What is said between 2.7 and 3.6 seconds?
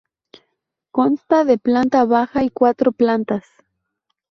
plantas.